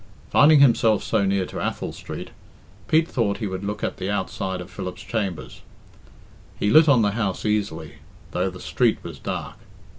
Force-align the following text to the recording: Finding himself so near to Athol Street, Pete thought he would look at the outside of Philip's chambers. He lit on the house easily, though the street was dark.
Finding 0.31 0.61
himself 0.61 1.03
so 1.03 1.25
near 1.25 1.45
to 1.45 1.61
Athol 1.61 1.91
Street, 1.93 2.31
Pete 2.87 3.07
thought 3.07 3.37
he 3.37 3.45
would 3.45 3.63
look 3.63 3.83
at 3.83 3.97
the 3.97 4.09
outside 4.09 4.59
of 4.59 4.71
Philip's 4.71 5.03
chambers. 5.03 5.61
He 6.59 6.71
lit 6.71 6.89
on 6.89 7.03
the 7.03 7.11
house 7.11 7.45
easily, 7.45 7.97
though 8.31 8.49
the 8.49 8.59
street 8.59 8.97
was 9.03 9.19
dark. 9.19 9.57